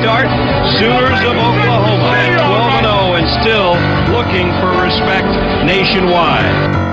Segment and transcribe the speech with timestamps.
[0.00, 0.26] start.
[0.78, 3.76] Sooners of Oklahoma at 12 0 and still
[4.16, 5.28] looking for respect
[5.66, 6.88] nationwide.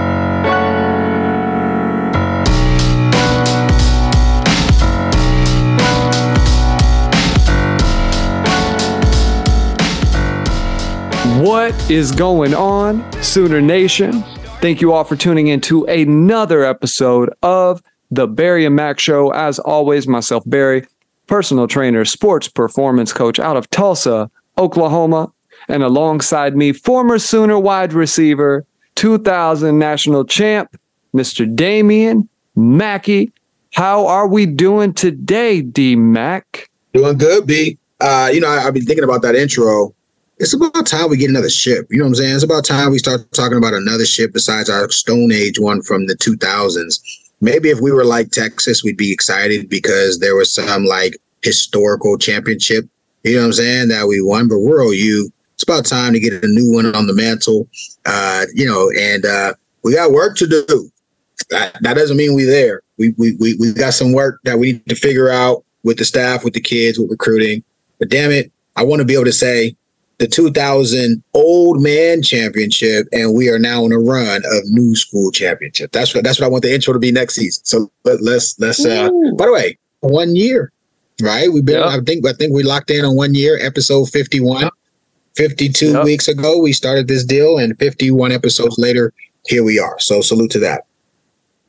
[11.42, 14.24] What is going on, Sooner Nation?
[14.60, 19.32] Thank you all for tuning in to another episode of the Barry and Mack Show.
[19.32, 20.86] As always, myself, Barry,
[21.28, 25.32] personal trainer, sports performance coach out of Tulsa, Oklahoma,
[25.68, 30.80] and alongside me, former Sooner wide receiver, 2000 national champ,
[31.14, 31.54] Mr.
[31.54, 33.32] Damian Mackey.
[33.74, 36.70] How are we doing today, D Mac?
[36.94, 37.78] Doing good, B.
[38.00, 39.94] Uh, you know, I, I've been thinking about that intro
[40.40, 41.88] it's about time we get another ship.
[41.90, 42.36] You know what I'm saying?
[42.36, 46.06] It's about time we start talking about another ship besides our Stone Age one from
[46.06, 47.00] the 2000s.
[47.42, 52.18] Maybe if we were like Texas, we'd be excited because there was some like historical
[52.18, 52.86] championship,
[53.24, 54.48] you know what I'm saying, that we won.
[54.48, 55.30] But we're OU.
[55.54, 57.68] It's about time to get a new one on the mantle,
[58.06, 60.92] uh, you know, and uh, we got work to do.
[61.50, 62.82] That, that doesn't mean we're there.
[62.98, 66.06] We, we, we, we got some work that we need to figure out with the
[66.06, 67.64] staff, with the kids, with recruiting.
[68.00, 69.76] But damn it, I want to be able to say,
[70.20, 75.32] the 2000 Old Man Championship, and we are now on a run of New School
[75.32, 75.92] Championship.
[75.92, 77.64] That's what that's what I want the intro to be next season.
[77.66, 78.84] So let, let's let's.
[78.84, 80.72] Uh, by the way, one year,
[81.22, 81.52] right?
[81.52, 81.80] We've been.
[81.80, 81.88] Yep.
[81.88, 83.60] I think I think we locked in on one year.
[83.62, 84.62] Episode 51.
[84.64, 84.74] Yep.
[85.36, 86.04] 52 yep.
[86.04, 89.14] weeks ago, we started this deal, and 51 episodes later,
[89.46, 90.00] here we are.
[90.00, 90.86] So salute to that.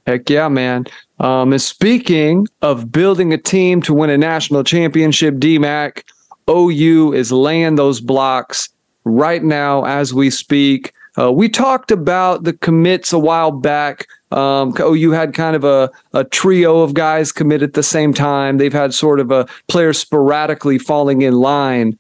[0.06, 0.86] Heck yeah, man.
[1.20, 6.02] Um, and speaking of building a team to win a national championship, DMAC,
[6.48, 8.68] OU is laying those blocks
[9.04, 10.92] right now as we speak.
[11.18, 14.06] Uh, we talked about the commits a while back.
[14.30, 18.58] Um, OU had kind of a, a trio of guys commit at the same time.
[18.58, 21.98] They've had sort of a player sporadically falling in line.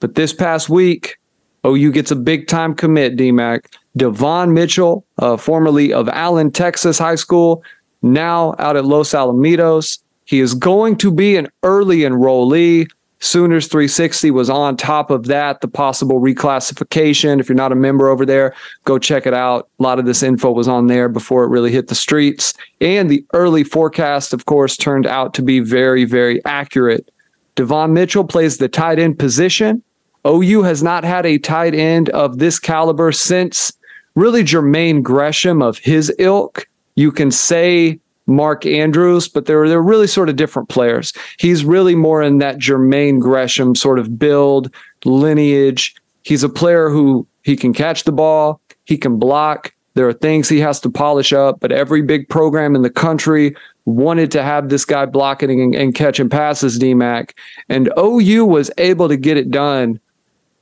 [0.00, 1.18] But this past week,
[1.66, 3.66] OU gets a big time commit, DMAC.
[3.96, 7.62] Davon Mitchell, uh, formerly of Allen, Texas High School,
[8.02, 9.98] now out at Los Alamitos.
[10.24, 12.88] He is going to be an early enrollee.
[13.18, 17.40] Sooners 360 was on top of that, the possible reclassification.
[17.40, 18.54] If you're not a member over there,
[18.84, 19.68] go check it out.
[19.78, 22.52] A lot of this info was on there before it really hit the streets.
[22.80, 27.10] And the early forecast, of course, turned out to be very, very accurate.
[27.54, 29.82] Davon Mitchell plays the tight end position.
[30.26, 33.72] OU has not had a tight end of this caliber since
[34.14, 36.66] really Jermaine Gresham of his ilk.
[36.96, 41.12] You can say Mark Andrews, but they're they're really sort of different players.
[41.38, 44.72] He's really more in that Jermaine Gresham sort of build
[45.04, 45.94] lineage.
[46.22, 49.72] He's a player who he can catch the ball, he can block.
[49.94, 53.56] There are things he has to polish up, but every big program in the country
[53.86, 57.30] wanted to have this guy blocking and, and catching passes, DMAC.
[57.70, 59.98] And OU was able to get it done.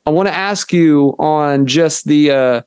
[0.07, 2.63] I want to ask you on just the uh,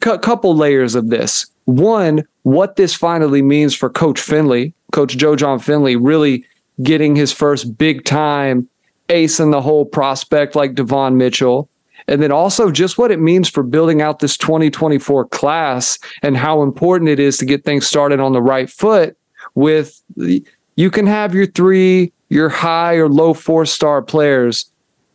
[0.00, 1.46] couple layers of this.
[1.66, 6.44] One, what this finally means for Coach Finley, Coach Joe Jon Finley, really
[6.82, 8.68] getting his first big time
[9.08, 11.68] ace in the hole prospect like Davon Mitchell.
[12.08, 16.62] And then also just what it means for building out this 2024 class and how
[16.62, 19.16] important it is to get things started on the right foot
[19.54, 20.02] with
[20.76, 24.70] you can have your three, your high or low four star players.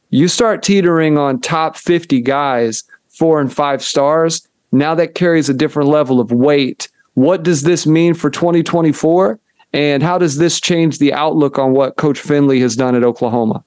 [0.10, 4.46] You start teetering on top 50 guys, four and five stars.
[4.72, 9.40] Now that carries a different level of weight what does this mean for 2024?
[9.74, 13.64] And how does this change the outlook on what Coach Finley has done at Oklahoma?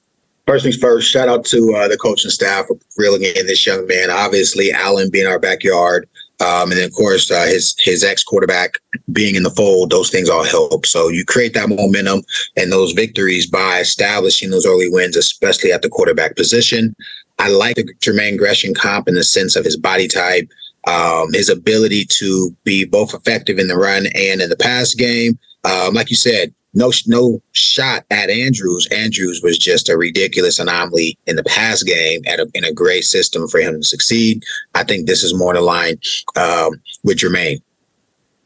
[0.47, 3.87] First things first, shout out to uh, the coaching staff for reeling in this young
[3.87, 4.11] man.
[4.11, 6.07] Obviously, Allen being our backyard,
[6.41, 8.75] um, and then of course uh, his his ex quarterback
[9.11, 9.89] being in the fold.
[9.89, 10.85] Those things all help.
[10.85, 12.25] So you create that momentum
[12.59, 16.95] and those victories by establishing those early wins, especially at the quarterback position.
[17.39, 20.51] I like the Jermaine Gresham comp in the sense of his body type,
[20.87, 25.39] um, his ability to be both effective in the run and in the pass game.
[25.65, 28.87] Um, like you said, no no shot at Andrews.
[28.89, 33.05] Andrews was just a ridiculous anomaly in the pass game at a, in a great
[33.05, 34.43] system for him to succeed.
[34.75, 35.97] I think this is more in line
[36.37, 36.73] um,
[37.05, 37.63] with Jermaine.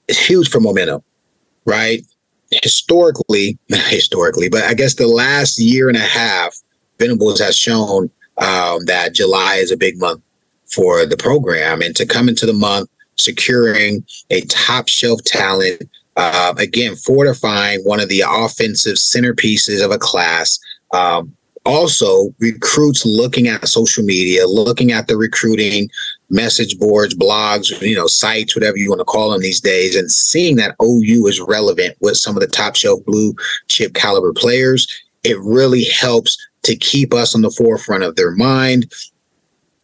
[0.08, 1.02] It's huge for momentum,
[1.64, 2.02] right?
[2.62, 6.54] Historically, historically, but I guess the last year and a half,
[6.98, 10.22] Venables has shown um, that July is a big month
[10.70, 15.82] for the program and to come into the month securing a top shelf talent
[16.16, 20.58] uh, again fortifying one of the offensive centerpieces of a class
[20.92, 21.34] um,
[21.66, 25.88] also recruits looking at social media looking at the recruiting
[26.30, 30.10] message boards blogs you know sites whatever you want to call them these days and
[30.10, 33.34] seeing that ou is relevant with some of the top shelf blue
[33.68, 34.86] chip caliber players
[35.24, 38.92] it really helps to keep us on the forefront of their mind.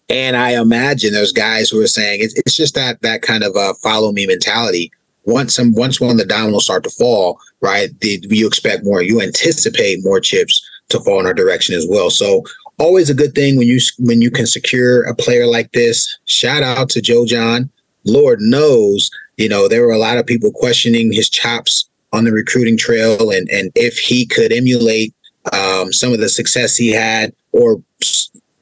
[0.09, 3.57] And I imagine there's guys who are saying it's, it's just that that kind of
[3.57, 4.91] uh, follow me mentality.
[5.25, 7.89] Once some once one of the dominoes start to fall, right?
[8.01, 9.03] The, you expect more.
[9.03, 10.61] You anticipate more chips
[10.91, 12.11] to fall in our direction as well.
[12.11, 12.43] So
[12.79, 16.19] always a good thing when you when you can secure a player like this.
[16.27, 17.71] Shout out to Joe Jon.
[18.05, 22.33] Lord knows, you know, there were a lot of people questioning his chops on the
[22.33, 25.15] recruiting trail and and if he could emulate
[25.53, 27.83] um, some of the success he had or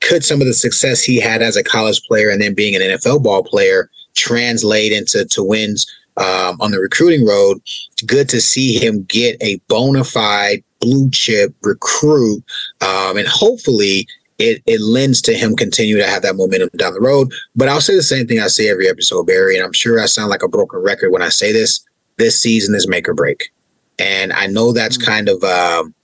[0.03, 2.83] could some of the success he had as a college player and then being an
[2.83, 7.61] NFL ball player translate into to wins um, on the recruiting road?
[8.05, 12.43] Good to see him get a bona fide blue chip recruit,
[12.81, 14.07] um, and hopefully
[14.39, 17.33] it, it lends to him continue to have that momentum down the road.
[17.55, 20.07] But I'll say the same thing I say every episode, Barry, and I'm sure I
[20.07, 21.85] sound like a broken record when I say this.
[22.19, 23.53] This season is make or break,
[23.99, 25.11] and I know that's mm-hmm.
[25.11, 25.43] kind of.
[25.43, 25.95] Um,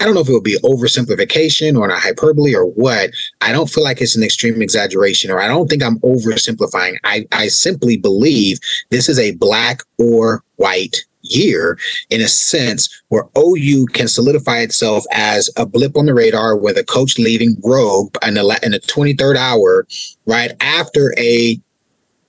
[0.00, 3.10] I don't know if it would be oversimplification or a hyperbole or what.
[3.40, 6.96] I don't feel like it's an extreme exaggeration, or I don't think I'm oversimplifying.
[7.04, 8.58] I, I simply believe
[8.90, 11.78] this is a black or white year
[12.10, 16.78] in a sense where OU can solidify itself as a blip on the radar with
[16.78, 19.86] a coach leaving rogue in the, in the 23rd hour,
[20.26, 21.60] right after a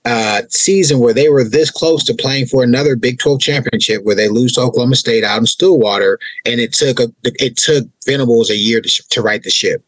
[0.08, 4.14] uh, season where they were this close to playing for another Big 12 championship where
[4.14, 8.48] they lose to Oklahoma State out in Stillwater, and it took a it took Venables
[8.48, 9.84] a year to, to right the ship.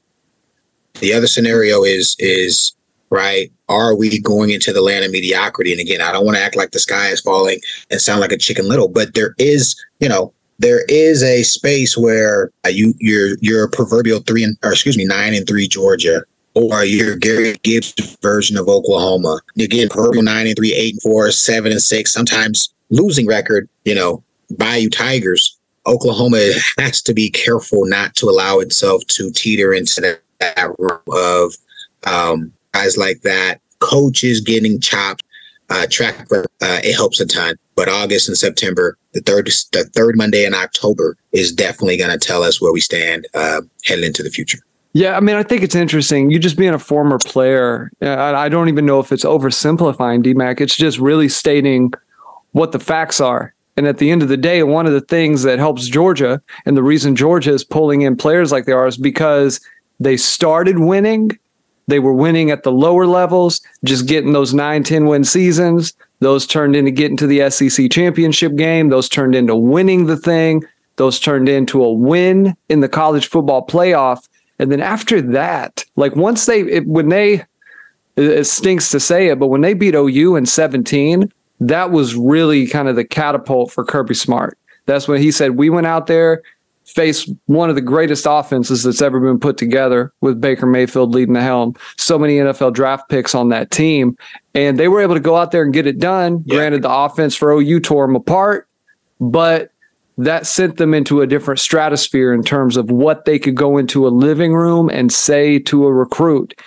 [1.00, 2.76] The other scenario is is
[3.08, 3.50] right?
[3.70, 5.72] Are we going into the land of mediocrity?
[5.72, 7.58] And again, I don't want to act like the sky is falling
[7.90, 11.96] and sound like a chicken little, but there is, you know, there is a space
[11.96, 15.66] where uh, you you're you're a proverbial three and or excuse me nine and three
[15.66, 16.24] Georgia
[16.60, 19.40] or your Gary Gibbs version of Oklahoma.
[19.58, 23.68] Again, proverbial nine and three, eight and four, seven and six, sometimes losing record.
[23.84, 24.22] You know,
[24.56, 25.56] Bayou Tigers.
[25.86, 26.38] Oklahoma
[26.78, 31.54] has to be careful not to allow itself to teeter into that, that room of
[32.04, 35.24] um, guys like that, coaches getting chopped,
[35.70, 37.56] uh, track uh, it helps a ton.
[37.76, 42.18] But August and September, the third the third Monday in October is definitely going to
[42.18, 44.58] tell us where we stand uh, heading into the future.
[44.92, 46.30] Yeah, I mean, I think it's interesting.
[46.30, 50.24] You just being a former player, uh, I, I don't even know if it's oversimplifying,
[50.24, 50.60] DMAC.
[50.60, 51.92] It's just really stating
[52.52, 53.54] what the facts are.
[53.76, 56.76] And at the end of the day, one of the things that helps Georgia and
[56.76, 59.60] the reason Georgia is pulling in players like they are is because
[60.00, 61.38] they started winning
[61.90, 65.92] they were winning at the lower levels, just getting those 9, 10 win seasons.
[66.20, 68.90] Those turned into getting to the SEC championship game.
[68.90, 70.62] Those turned into winning the thing.
[70.96, 74.28] Those turned into a win in the college football playoff.
[74.60, 77.44] And then after that, like once they, it, when they,
[78.16, 82.66] it stinks to say it, but when they beat OU in 17, that was really
[82.66, 84.58] kind of the catapult for Kirby Smart.
[84.84, 86.42] That's when he said, We went out there
[86.84, 91.34] faced one of the greatest offenses that's ever been put together with Baker Mayfield leading
[91.34, 91.74] the helm.
[91.96, 94.16] So many NFL draft picks on that team.
[94.54, 96.42] And they were able to go out there and get it done.
[96.46, 96.56] Yeah.
[96.56, 98.68] Granted, the offense for OU tore them apart,
[99.20, 99.70] but
[100.24, 104.06] that sent them into a different stratosphere in terms of what they could go into
[104.06, 106.58] a living room and say to a recruit.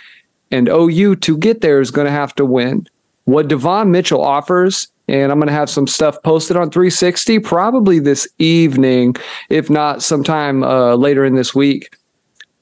[0.51, 2.87] And OU to get there is going to have to win.
[3.25, 7.99] What Davon Mitchell offers and I'm going to have some stuff posted on 360 probably
[7.99, 9.15] this evening,
[9.49, 11.97] if not sometime uh, later in this week.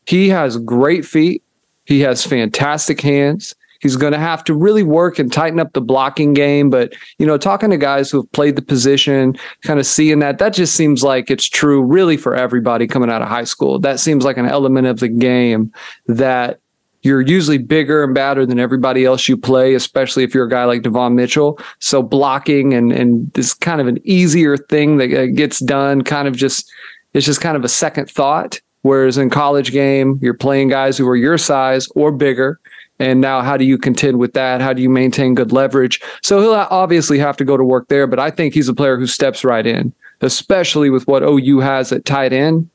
[0.08, 1.44] He has great feet.
[1.86, 3.54] He has fantastic hands.
[3.82, 6.70] He's going to have to really work and tighten up the blocking game.
[6.70, 10.38] But, you know, talking to guys who have played the position, kind of seeing that,
[10.38, 13.80] that just seems like it's true really for everybody coming out of high school.
[13.80, 15.74] That seems like an element of the game
[16.08, 16.60] that
[17.04, 20.66] you're usually bigger and badder than everybody else you play, especially if you're a guy
[20.66, 21.60] like Davon Mitchell.
[21.80, 26.28] So blocking and and this kind of an easier thing that uh, gets done, kind
[26.28, 26.72] of just
[27.14, 28.62] it's just kind of a second thought.
[28.84, 32.60] Whereas in college game, you're playing guys who are your size or bigger.
[33.02, 34.62] And now, how do you contend with that?
[34.62, 36.00] How do you maintain good leverage?
[36.22, 38.98] So he'll obviously have to go to work there, but I think he's a player
[38.98, 39.92] who steps right in,
[40.22, 42.70] especially with what OU has at tight end.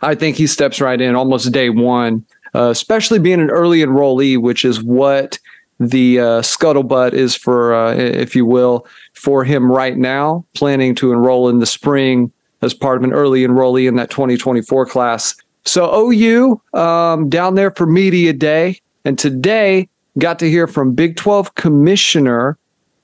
[0.00, 2.24] I think he steps right in almost day one
[2.56, 5.38] uh, especially being an early enrollee, which is what
[5.78, 11.12] the uh, scuttlebutt is for, uh, if you will, for him right now, planning to
[11.12, 15.34] enroll in the spring as part of an early enrollee in that 2024 class.
[15.66, 21.16] So OU um, down there for media day, and today got to hear from Big
[21.16, 22.58] 12 Commissioner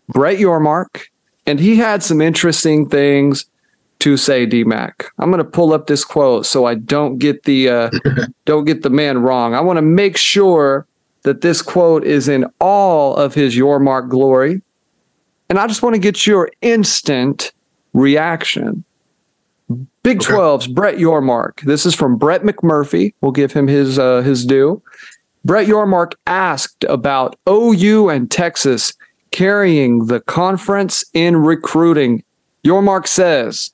[0.08, 1.04] Brett Yormark,
[1.46, 3.46] and he had some interesting things
[4.00, 5.04] to say DMAC.
[5.20, 7.90] I'm going to pull up this quote so I don't get the uh,
[8.46, 9.54] don't get the man wrong.
[9.54, 10.88] I want to make sure
[11.22, 14.60] that this quote is in all of his Yormark glory,
[15.48, 17.52] and I just want to get your instant
[17.94, 18.84] reaction.
[20.02, 20.32] Big okay.
[20.32, 21.60] 12's Brett Yormark.
[21.60, 23.14] This is from Brett McMurphy.
[23.20, 24.82] We'll give him his uh, his due.
[25.44, 28.92] Brett Yormark asked about OU and Texas
[29.32, 32.22] carrying the conference in recruiting.
[32.64, 33.72] Yormark says,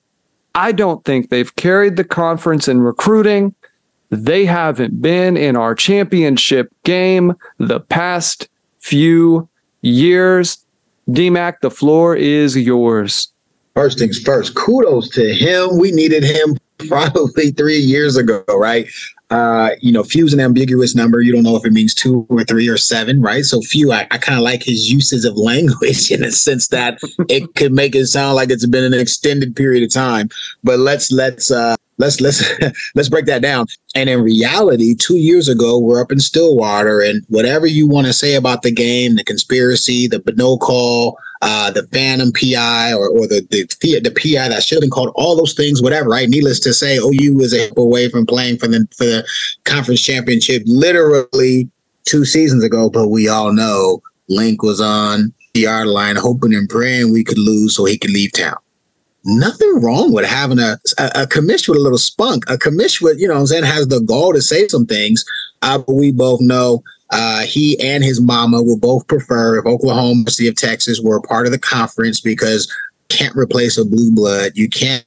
[0.54, 3.54] I don't think they've carried the conference in recruiting.
[4.10, 8.48] They haven't been in our championship game the past
[8.80, 9.48] few
[9.82, 10.64] years.
[11.10, 13.32] DMAC, the floor is yours.
[13.74, 15.78] First things first, kudos to him.
[15.78, 16.56] We needed him
[16.88, 18.88] probably three years ago, right?
[19.30, 21.20] Uh, you know, few is an ambiguous number.
[21.20, 23.44] You don't know if it means two or three or seven, right?
[23.44, 26.98] So few, I, I kind of like his uses of language in a sense that
[27.28, 30.30] it could make it sound like it's been an extended period of time.
[30.64, 32.42] But let's let's uh let's let's
[32.94, 33.66] let's break that down.
[33.94, 38.14] And in reality, two years ago, we're up in Stillwater, and whatever you want to
[38.14, 43.26] say about the game, the conspiracy, the no call, uh, the phantom PI or, or
[43.26, 43.66] the, the
[44.00, 46.28] the PI that should have called, all those things, whatever, right?
[46.28, 49.26] Needless to say, OU was a away from playing for the for the
[49.64, 51.70] conference championship literally
[52.04, 56.68] two seasons ago, but we all know Link was on the yard line hoping and
[56.68, 58.56] praying we could lose so he could leave town.
[59.24, 63.28] Nothing wrong with having a, a, a with a little spunk, a commish with, you
[63.28, 65.24] know I'm saying, has the gall to say some things.
[65.62, 70.30] Uh, but we both know uh, he and his mama will both prefer if Oklahoma
[70.30, 72.72] City of Texas were a part of the conference because
[73.08, 74.52] can't replace a blue blood.
[74.54, 75.04] You can't.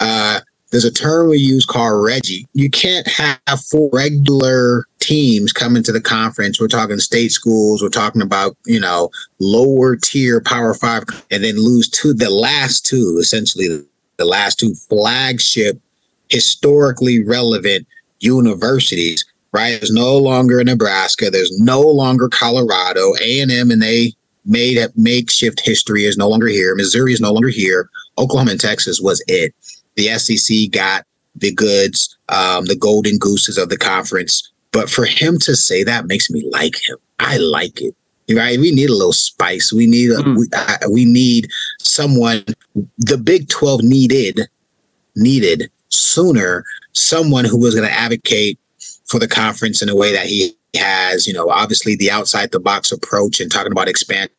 [0.00, 2.46] Uh, there's a term we use called Reggie.
[2.54, 6.58] You can't have four regular teams come into the conference.
[6.58, 7.82] We're talking state schools.
[7.82, 12.86] We're talking about you know lower tier Power Five, and then lose to The last
[12.86, 13.84] two, essentially,
[14.16, 15.78] the last two flagship,
[16.30, 17.86] historically relevant
[18.20, 19.80] universities right?
[19.80, 21.30] There's no longer Nebraska.
[21.30, 23.14] There's no longer Colorado.
[23.22, 24.12] A and M and they
[24.44, 26.74] made a makeshift history is no longer here.
[26.74, 27.88] Missouri is no longer here.
[28.18, 29.54] Oklahoma and Texas was it.
[29.94, 31.06] The SEC got
[31.36, 34.50] the goods, um, the golden gooses of the conference.
[34.72, 36.96] But for him to say that makes me like him.
[37.20, 37.94] I like it.
[38.30, 38.58] Right?
[38.58, 39.72] We need a little spice.
[39.72, 40.36] We need a, mm.
[40.36, 42.44] we, I, we need someone.
[42.98, 44.40] The Big Twelve needed
[45.14, 48.58] needed sooner someone who was going to advocate
[49.14, 51.24] for the conference in a way that he has.
[51.24, 54.34] You know, obviously the outside the box approach and talking about expansion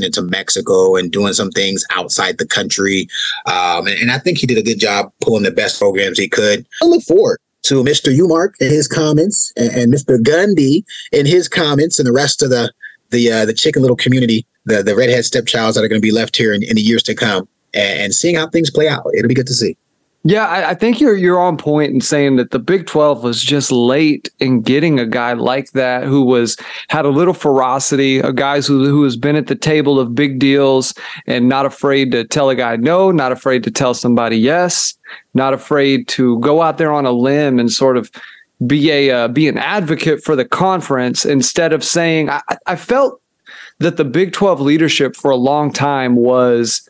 [0.00, 3.08] into Mexico and doing some things outside the country.
[3.46, 6.28] Um, and, and, I think he did a good job pulling the best programs he
[6.28, 6.66] could.
[6.82, 8.14] I look forward to Mr.
[8.14, 10.18] Yormark and his comments and, and Mr.
[10.18, 12.70] Gundy and his comments and the rest of the
[13.10, 16.12] the uh, the chicken little community, the the redhead stepchilds that are going to be
[16.12, 19.06] left here in, in the years to come, and, and seeing how things play out.
[19.14, 19.76] It'll be good to see.
[20.24, 23.42] Yeah, I, I, think you're you're on point in saying that the Big Twelve was
[23.42, 26.56] just late in getting a guy like that who was
[26.88, 30.38] had a little ferocity, a guy who who has been at the table of big
[30.38, 30.94] deals
[31.26, 34.96] and not afraid to tell a guy no, not afraid to tell somebody yes,
[35.34, 38.08] not afraid to go out there on a limb and sort of
[38.64, 43.20] be a uh, be an advocate for the conference instead of saying I, I felt
[43.80, 46.88] that the Big Twelve leadership for a long time was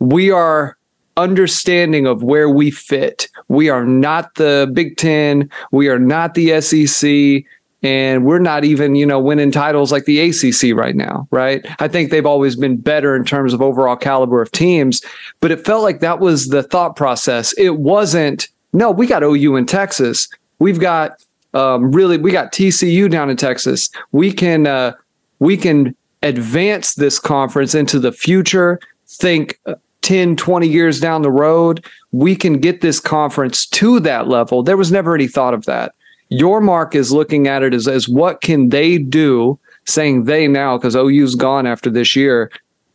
[0.00, 0.76] we are
[1.16, 3.28] understanding of where we fit.
[3.48, 5.50] We are not the Big Ten.
[5.70, 7.44] We are not the SEC.
[7.84, 11.66] And we're not even, you know, winning titles like the ACC right now, right?
[11.80, 15.02] I think they've always been better in terms of overall caliber of teams,
[15.40, 17.52] but it felt like that was the thought process.
[17.54, 20.28] It wasn't, no, we got OU in Texas.
[20.60, 23.90] We've got um, really, we got TCU down in Texas.
[24.12, 24.92] We can, uh,
[25.40, 28.78] we can advance this conference into the future.
[29.08, 29.58] Think
[30.02, 34.62] 10, 20 years down the road, we can get this conference to that level.
[34.62, 35.94] There was never any thought of that.
[36.30, 40.96] Yormark is looking at it as, as what can they do, saying they now, because
[40.96, 42.50] OU's gone after this year.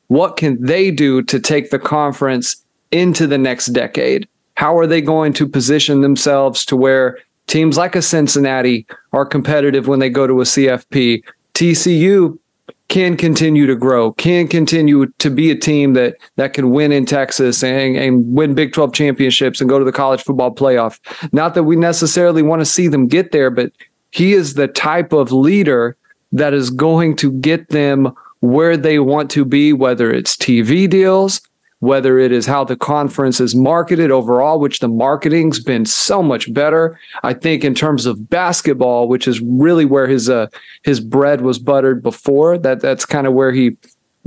[0.08, 4.28] What can they do to take the conference into the next decade?
[4.56, 9.88] How are they going to position themselves to where teams like a Cincinnati are competitive
[9.88, 11.24] when they go to a CFP?
[11.54, 12.40] TCU
[12.90, 17.06] can continue to grow, can continue to be a team that that can win in
[17.06, 21.00] Texas and, and win Big 12 championships and go to the college football playoff.
[21.34, 23.72] Not that we necessarily want to see them get there, but
[24.12, 25.98] he is the type of leader
[26.32, 31.42] that is going to get them where they want to be, whether it's TV deals,
[31.80, 36.52] whether it is how the conference is marketed overall, which the marketing's been so much
[36.54, 37.00] better.
[37.24, 40.48] I think in terms of basketball, which is really where his uh,
[40.84, 42.58] his bread was buttered before.
[42.58, 43.78] That that's kind of where he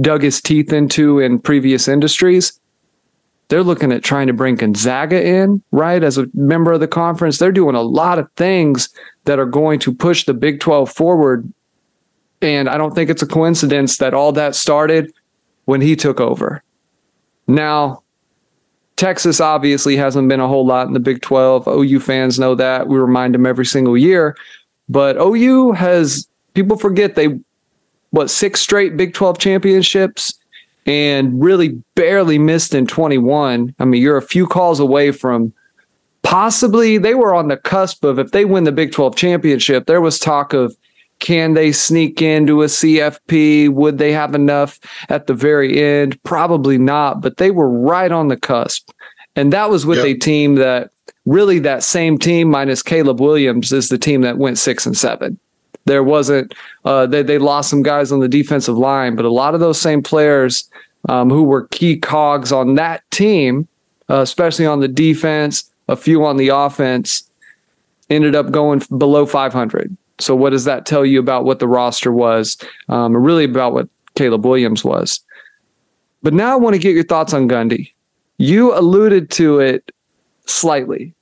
[0.01, 2.59] dug his teeth into in previous industries.
[3.49, 7.39] They're looking at trying to bring Gonzaga in, right, as a member of the conference.
[7.39, 8.89] They're doing a lot of things
[9.25, 11.53] that are going to push the Big 12 forward.
[12.41, 15.13] And I don't think it's a coincidence that all that started
[15.65, 16.63] when he took over.
[17.51, 18.03] Now,
[18.97, 21.67] Texas obviously hasn't been a whole lot in the Big 12.
[21.67, 22.87] OU fans know that.
[22.87, 24.37] We remind them every single year.
[24.89, 27.39] But OU has, people forget they,
[28.11, 30.35] what, six straight Big 12 championships
[30.87, 33.75] and really barely missed in 21.
[33.79, 35.53] I mean, you're a few calls away from
[36.23, 40.01] possibly, they were on the cusp of if they win the Big 12 championship, there
[40.01, 40.77] was talk of
[41.21, 43.71] can they sneak into a CFP?
[43.71, 46.21] Would they have enough at the very end?
[46.23, 48.91] Probably not, but they were right on the cusp.
[49.37, 50.07] And that was with yep.
[50.07, 50.91] a team that
[51.27, 55.39] really that same team minus Caleb Williams is the team that went six and seven.
[55.85, 59.55] There wasn't uh, they they lost some guys on the defensive line, but a lot
[59.55, 60.69] of those same players
[61.09, 63.67] um, who were key cogs on that team,
[64.09, 67.29] uh, especially on the defense, a few on the offense,
[68.11, 69.97] ended up going below 500.
[70.21, 72.57] So what does that tell you about what the roster was,
[72.89, 75.21] um, or really about what Caleb Williams was?
[76.23, 77.93] But now I want to get your thoughts on Gundy.
[78.39, 79.91] You alluded to it
[80.47, 81.15] slightly,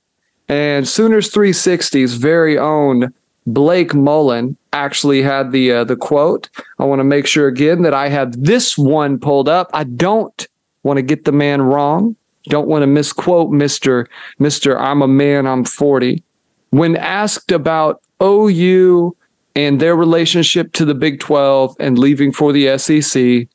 [0.47, 3.13] and Sooners 360's very own
[3.45, 6.49] Blake Mullen actually had the uh, the quote.
[6.77, 9.69] I want to make sure again that I have this one pulled up.
[9.73, 10.47] I don't
[10.83, 12.15] want to get the man wrong.
[12.45, 14.77] Don't want to misquote Mister Mister.
[14.77, 15.47] I'm a man.
[15.47, 16.23] I'm 40.
[16.71, 19.15] When asked about OU
[19.55, 23.47] and their relationship to the Big 12 and leaving for the SEC,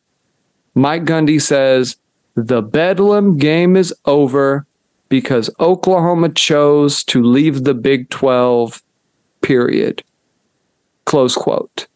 [0.75, 1.97] Mike Gundy says
[2.35, 4.67] the Bedlam game is over
[5.09, 8.83] because Oklahoma chose to leave the Big 12,
[9.43, 10.03] period.
[11.05, 11.87] Close quote.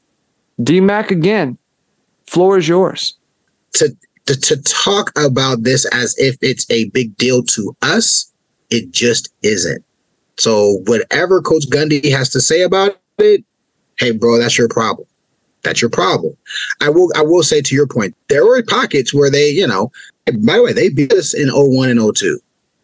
[0.61, 1.59] DMAC again,
[2.27, 3.17] floor is yours.
[3.75, 3.95] To,
[4.27, 8.33] to, to talk about this as if it's a big deal to us,
[8.71, 9.85] it just isn't.
[10.39, 13.45] So whatever Coach Gundy has to say about it,
[13.99, 15.07] hey, bro, that's your problem.
[15.63, 16.37] That's your problem.
[16.81, 19.91] I will I will say to your point, there were pockets where they, you know,
[20.27, 22.39] by the way, they beat us in 01 and 02.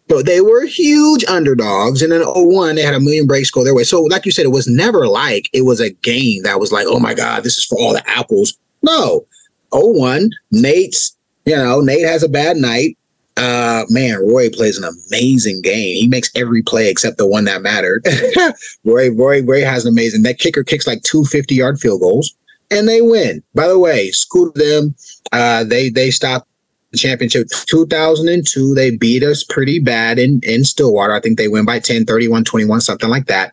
[0.08, 2.02] But they were huge underdogs.
[2.02, 3.84] And in 01, they had a million breaks go their way.
[3.84, 6.86] So, like you said, it was never like it was a game that was like,
[6.88, 8.54] oh my God, this is for all the apples.
[8.82, 9.26] No.
[9.72, 12.98] 01, Nate's, you know, Nate has a bad night
[13.36, 15.96] uh man, Roy plays an amazing game.
[15.96, 18.06] He makes every play except the one that mattered.
[18.84, 20.22] Roy, Roy, Roy has an amazing.
[20.22, 22.34] That kicker kicks like two 50 yard field goals,
[22.70, 23.42] and they win.
[23.54, 24.94] By the way, school them.
[25.32, 26.48] Uh, they they stopped
[26.92, 28.74] the championship 2002.
[28.74, 31.12] They beat us pretty bad in in Stillwater.
[31.12, 33.52] I think they win by 10, 31, 21, something like that.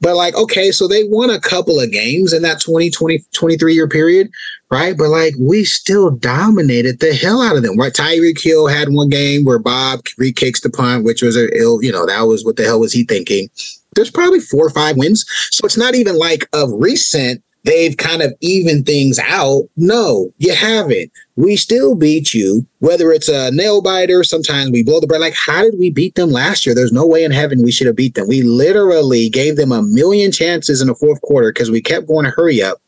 [0.00, 3.74] But like, okay, so they won a couple of games in that 20, 20, 23
[3.74, 4.30] year period,
[4.70, 4.96] right?
[4.96, 7.92] But like, we still dominated the hell out of them, right?
[7.92, 11.90] Tyreek Hill had one game where Bob re-kicks the punt, which was a ill, you
[11.90, 13.48] know, that was what the hell was he thinking?
[13.94, 15.24] There's probably four or five wins.
[15.50, 19.68] So it's not even like of recent they've kind of evened things out.
[19.76, 21.10] No, you haven't.
[21.36, 25.20] We still beat you, whether it's a nail biter, sometimes we blow the bread.
[25.20, 26.74] Like, how did we beat them last year?
[26.74, 28.28] There's no way in heaven we should have beat them.
[28.28, 32.24] We literally gave them a million chances in the fourth quarter because we kept going
[32.24, 32.78] to hurry up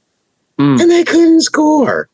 [0.58, 0.80] mm.
[0.80, 2.08] and they couldn't score.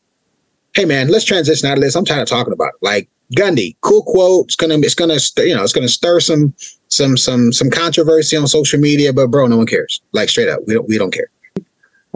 [0.73, 1.95] Hey man, let's transition out of this.
[1.95, 2.85] I'm tired of talking about it.
[2.85, 4.45] Like Gundy, cool quote.
[4.45, 6.53] It's gonna, it's gonna, you know, it's gonna stir some,
[6.89, 9.11] some, some, some controversy on social media.
[9.11, 10.01] But bro, no one cares.
[10.11, 11.29] Like straight up, we don't, we don't care.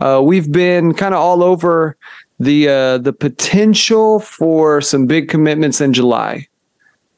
[0.01, 1.95] Uh, we've been kind of all over
[2.39, 6.47] the uh, the potential for some big commitments in July,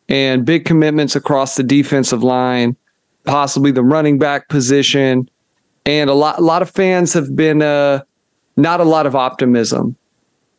[0.09, 2.75] and big commitments across the defensive line,
[3.23, 5.29] possibly the running back position,
[5.85, 8.01] and a lot a lot of fans have been uh,
[8.57, 9.95] not a lot of optimism,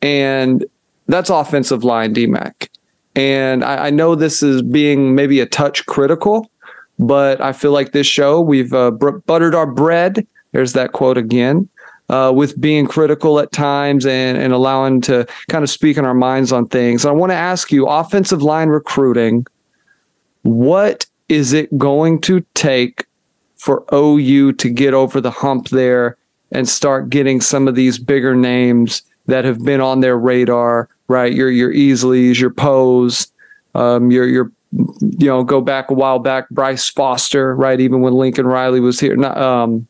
[0.00, 0.64] and
[1.08, 2.68] that's offensive line DMAC.
[3.14, 6.50] And I, I know this is being maybe a touch critical,
[6.98, 10.26] but I feel like this show we've uh, buttered our bread.
[10.52, 11.68] There's that quote again
[12.08, 16.14] uh, with being critical at times and, and allowing to kind of speak in our
[16.14, 17.04] minds on things.
[17.04, 19.46] I want to ask you offensive line recruiting,
[20.42, 23.06] what is it going to take
[23.56, 26.18] for OU to get over the hump there
[26.52, 31.32] and start getting some of these bigger names that have been on their radar, right?
[31.32, 33.28] Your your Easleys, your Poes,
[33.74, 34.52] um, your your
[35.00, 37.80] you know, go back a while back, Bryce Foster, right?
[37.80, 39.16] Even when Lincoln Riley was here.
[39.16, 39.86] Not, um,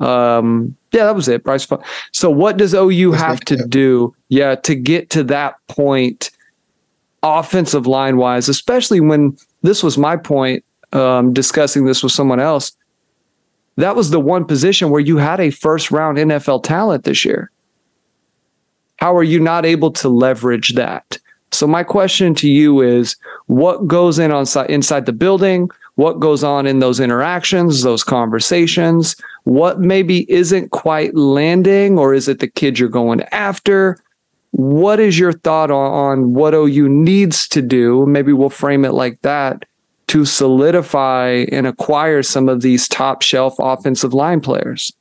[0.00, 1.44] um, yeah, that was it.
[1.44, 1.66] Bryce.
[2.12, 4.14] So what does OU have to do?
[4.28, 6.30] Yeah, to get to that point,
[7.22, 10.64] offensive line wise, especially when this was my point.
[10.90, 12.72] Um, discussing this with someone else,
[13.76, 17.50] that was the one position where you had a first round NFL talent this year.
[18.96, 21.18] How are you not able to leverage that?
[21.50, 25.70] So my question to you is what goes in on inside the building?
[25.94, 29.16] What goes on in those interactions, those conversations?
[29.48, 33.98] what maybe isn't quite landing, or is it the kid you're going after?
[34.50, 38.04] What is your thought on, what OU needs to do?
[38.04, 39.64] Maybe we'll frame it like that
[40.08, 44.92] to solidify and acquire some of these top shelf offensive line players?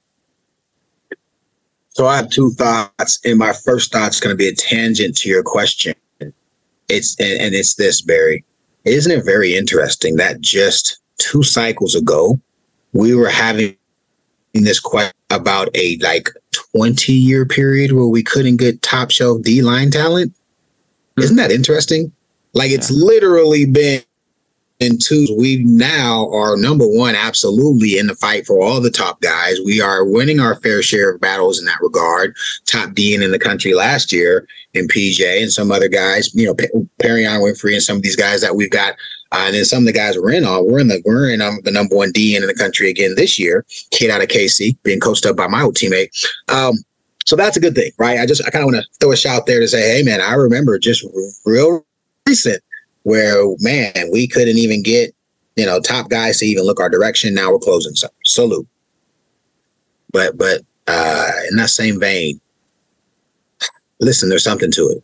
[1.89, 5.17] So I have two thoughts, and my first thought is going to be a tangent
[5.17, 5.93] to your question.
[6.89, 8.43] It's and, and it's this, Barry.
[8.85, 12.39] Isn't it very interesting that just two cycles ago
[12.93, 13.75] we were having
[14.53, 16.29] this question about a like
[16.73, 20.33] 20 year period where we couldn't get top shelf D line talent?
[21.17, 21.41] Isn't hmm.
[21.41, 22.11] that interesting?
[22.53, 24.01] Like it's literally been
[24.79, 29.19] and two, we now are number one, absolutely in the fight for all the top
[29.21, 29.57] guys.
[29.65, 32.35] We are winning our fair share of battles in that regard.
[32.65, 36.53] Top D in the country last year in PJ and some other guys, you know,
[37.01, 38.93] Perrion Winfrey and some of these guys that we've got.
[39.31, 41.41] Uh, and then some of the guys we're in on, we're in the we're in
[41.41, 43.65] um, the number one D in the country again this year.
[43.91, 46.09] Kid out of KC, being coached up by my old teammate.
[46.47, 46.75] Um,
[47.25, 48.19] so that's a good thing, right?
[48.19, 50.21] I just I kind of want to throw a shout there to say, hey man,
[50.21, 51.05] I remember just
[51.45, 51.85] real
[52.25, 52.63] recent
[53.07, 55.15] where man, we couldn't even get,
[55.55, 57.33] you know, top guys to even look our direction.
[57.33, 57.93] Now we're closing.
[58.25, 58.67] Salute.
[60.11, 62.41] But but uh in that same vein,
[64.01, 65.01] listen, there's something to it.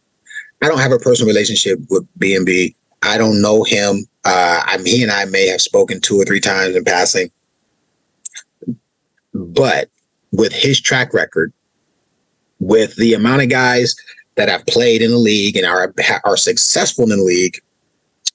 [0.61, 2.75] I don't have a personal relationship with BNB.
[3.03, 4.05] I don't know him.
[4.25, 7.31] Uh I mean, he and I may have spoken two or three times in passing.
[9.33, 9.89] But
[10.33, 11.53] with his track record,
[12.59, 13.95] with the amount of guys
[14.35, 15.93] that have played in the league and are
[16.25, 17.61] are successful in the league,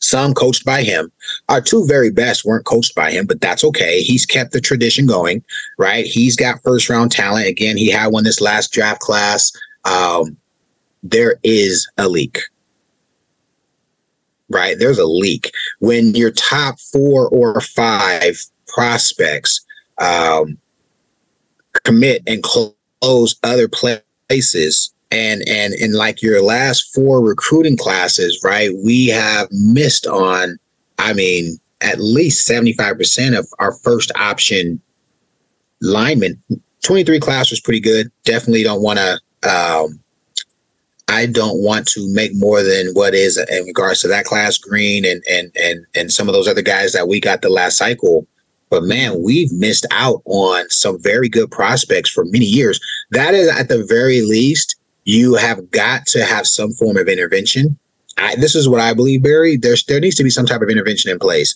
[0.00, 1.10] some coached by him.
[1.48, 4.00] Our two very best weren't coached by him, but that's okay.
[4.00, 5.42] He's kept the tradition going,
[5.78, 6.04] right?
[6.06, 7.46] He's got first round talent.
[7.46, 9.52] Again, he had one this last draft class.
[9.84, 10.36] Um,
[11.02, 12.40] there is a leak,
[14.48, 14.76] right?
[14.78, 19.64] There's a leak when your top four or five prospects
[19.98, 20.58] um,
[21.84, 28.70] commit and close other places and and in like your last four recruiting classes right
[28.84, 30.58] we have missed on
[30.98, 34.80] i mean at least 75% of our first option
[35.80, 36.42] linemen.
[36.82, 38.10] 23 class was pretty good.
[38.24, 40.00] Definitely don't want to um,
[41.06, 45.04] i don't want to make more than what is in regards to that class green
[45.04, 48.26] and and and and some of those other guys that we got the last cycle.
[48.70, 52.80] But man, we've missed out on some very good prospects for many years.
[53.12, 54.74] That is at the very least
[55.08, 57.78] you have got to have some form of intervention.
[58.18, 59.56] I, this is what I believe, Barry.
[59.56, 61.54] There's there needs to be some type of intervention in place.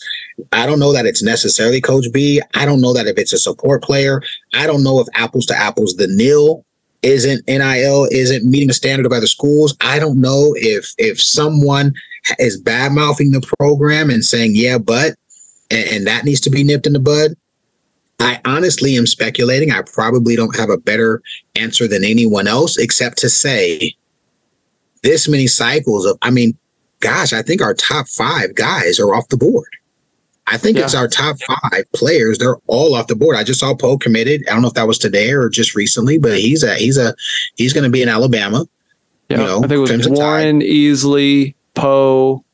[0.53, 2.41] I don't know that it's necessarily Coach B.
[2.55, 4.23] I don't know that if it's a support player.
[4.55, 6.65] I don't know if apples to apples the nil
[7.03, 9.77] isn't NIL isn't meeting the standard of other schools.
[9.83, 11.93] I don't know if if someone
[12.39, 15.17] is bad mouthing the program and saying yeah, but
[15.71, 17.33] and, and that needs to be nipped in the bud.
[18.23, 19.73] I honestly am speculating.
[19.73, 21.23] I probably don't have a better
[21.57, 23.95] answer than anyone else, except to say
[25.03, 26.57] this many cycles of, I mean,
[27.01, 29.69] gosh, I think our top five guys are off the board.
[30.47, 30.85] I think yeah.
[30.85, 32.39] it's our top five players.
[32.39, 33.37] They're all off the board.
[33.37, 34.43] I just saw Poe committed.
[34.49, 37.15] I don't know if that was today or just recently, but he's a he's a
[37.55, 38.67] he's going to be in Alabama.
[39.29, 40.61] Yeah, you know, I think it was Warren.
[40.61, 42.45] Easley, Poe,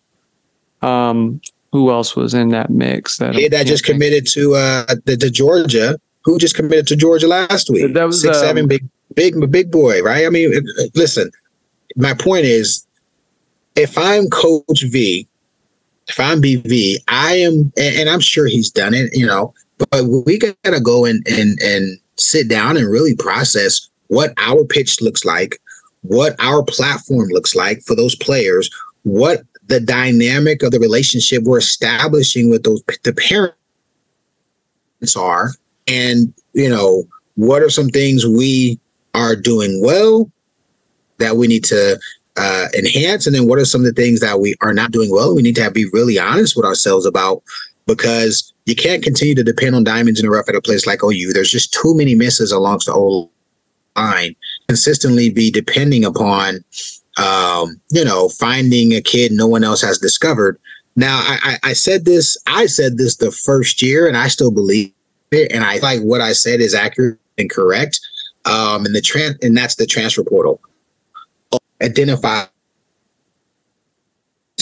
[0.82, 1.40] um,
[1.78, 3.18] who else was in that mix?
[3.18, 5.98] That that just committed to uh the, to Georgia.
[6.24, 7.94] Who just committed to Georgia last week?
[7.94, 10.26] That was six um, seven big big big boy, right?
[10.26, 10.52] I mean,
[10.94, 11.30] listen.
[11.96, 12.86] My point is,
[13.76, 15.26] if I'm Coach V,
[16.08, 19.16] if I'm BV, I am, and, and I'm sure he's done it.
[19.16, 19.54] You know,
[19.90, 25.00] but we gotta go and and and sit down and really process what our pitch
[25.00, 25.60] looks like,
[26.02, 28.68] what our platform looks like for those players,
[29.04, 33.54] what the dynamic of the relationship we're establishing with those the parents
[35.16, 35.50] are
[35.86, 37.04] and you know
[37.36, 38.78] what are some things we
[39.14, 40.30] are doing well
[41.18, 41.98] that we need to
[42.36, 45.10] uh, enhance and then what are some of the things that we are not doing
[45.10, 47.42] well we need to be really honest with ourselves about
[47.88, 51.02] because you can't continue to depend on diamonds in the rough at a place like
[51.02, 51.32] OU.
[51.32, 53.30] There's just too many misses along the old
[53.96, 54.36] line.
[54.68, 56.62] Consistently be depending upon
[57.18, 60.58] um, you know, finding a kid no one else has discovered.
[60.96, 64.50] Now, I, I, I said this, I said this the first year, and I still
[64.50, 64.92] believe
[65.30, 68.00] it, and I like what I said is accurate and correct.
[68.44, 70.60] Um, and the trans, and that's the transfer portal.
[71.82, 72.44] Identify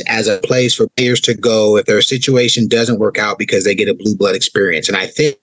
[0.09, 3.75] as a place for players to go if their situation doesn't work out because they
[3.75, 4.89] get a blue blood experience.
[4.89, 5.39] And I think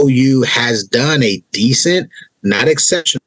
[0.00, 2.10] OU has done a decent,
[2.42, 3.22] not exceptional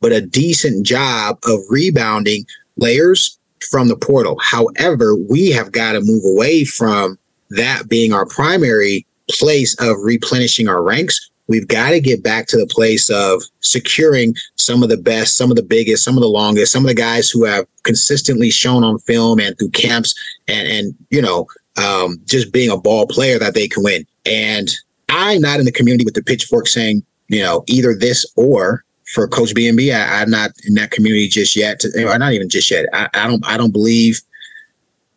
[0.00, 2.44] but a decent job of rebounding
[2.78, 3.38] players
[3.70, 4.38] from the portal.
[4.40, 7.18] However, we have got to move away from
[7.50, 11.30] that being our primary place of replenishing our ranks.
[11.48, 15.50] we've got to get back to the place of securing some of the best, some
[15.50, 18.84] of the biggest, some of the longest, some of the guys who have consistently shown
[18.84, 20.14] on film and through camps
[20.46, 21.46] and, and you know,
[21.82, 24.06] um, just being a ball player that they can win.
[24.26, 24.68] And
[25.08, 29.28] I'm not in the community with the pitchfork saying, you know, either this or for
[29.28, 29.94] Coach BNB.
[29.94, 31.80] I, am not in that community just yet.
[31.80, 32.86] To, or not even just yet.
[32.92, 33.46] I, I don't.
[33.46, 34.20] I don't believe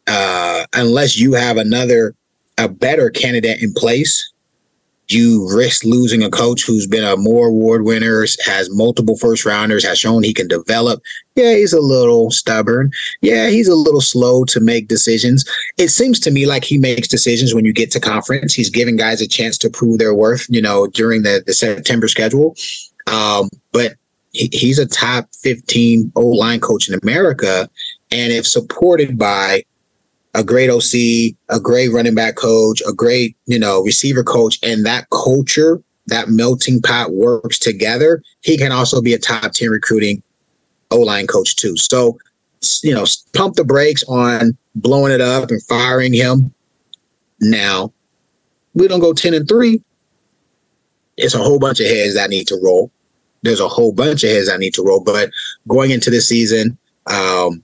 [0.08, 2.16] uh, unless you have another
[2.58, 4.32] a better candidate in place
[5.12, 9.86] you risk losing a coach who's been a more award winner, has multiple first rounders,
[9.86, 11.02] has shown he can develop.
[11.36, 12.92] Yeah, he's a little stubborn.
[13.22, 15.46] Yeah, he's a little slow to make decisions.
[15.78, 18.54] It seems to me like he makes decisions when you get to conference.
[18.54, 22.08] He's giving guys a chance to prove their worth, you know, during the, the September
[22.08, 22.56] schedule.
[23.08, 23.96] Um, but
[24.32, 27.70] he, he's a top 15 O line coach in America.
[28.12, 29.64] And if supported by
[30.34, 34.86] a great OC, a great running back coach, a great, you know, receiver coach, and
[34.86, 40.22] that culture, that melting pot works together, he can also be a top 10 recruiting
[40.92, 41.76] O line coach too.
[41.78, 42.18] So,
[42.84, 46.54] you know, pump the brakes on blowing it up and firing him.
[47.40, 47.92] Now,
[48.74, 49.82] we don't go 10 and 3.
[51.22, 52.92] It's a whole bunch of heads that need to roll.
[53.44, 55.02] There's a whole bunch of heads that need to roll.
[55.02, 55.32] But
[55.68, 57.64] going into the season, um,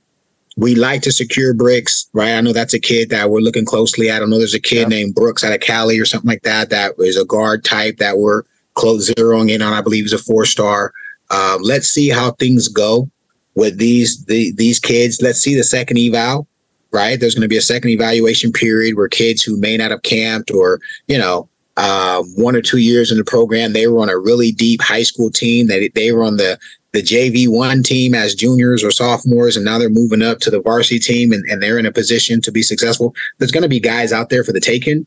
[0.58, 2.34] we like to secure bricks, right?
[2.34, 4.18] I know that's a kid that we're looking closely at.
[4.18, 4.98] I don't know there's a kid yeah.
[4.98, 8.18] named Brooks out of Cali or something like that that is a guard type that
[8.18, 8.44] we're
[8.74, 9.74] close zeroing in on.
[9.74, 10.94] I believe is a four star.
[11.30, 13.10] Um, let's see how things go
[13.54, 15.22] with these the, these kids.
[15.22, 16.48] Let's see the second eval,
[16.92, 17.20] right?
[17.20, 20.50] There's going to be a second evaluation period where kids who may not have camped
[20.50, 24.18] or you know um, one or two years in the program, they were on a
[24.18, 25.68] really deep high school team.
[25.68, 26.60] That they, they were on the
[26.94, 30.62] the JV one team as juniors or sophomores, and now they're moving up to the
[30.62, 33.14] varsity team and, and they're in a position to be successful.
[33.38, 35.06] There's going to be guys out there for the taking.